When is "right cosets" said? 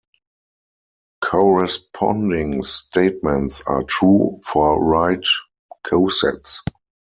4.83-6.63